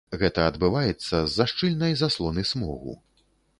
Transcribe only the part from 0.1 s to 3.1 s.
Гэта адбываецца з-за шчыльнай заслоны смогу.